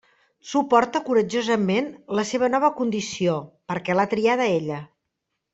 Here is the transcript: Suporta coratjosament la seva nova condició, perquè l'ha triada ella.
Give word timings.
Suporta 0.51 1.01
coratjosament 1.09 1.91
la 2.21 2.25
seva 2.31 2.51
nova 2.55 2.73
condició, 2.81 3.37
perquè 3.73 3.99
l'ha 3.99 4.11
triada 4.15 4.49
ella. 4.59 4.85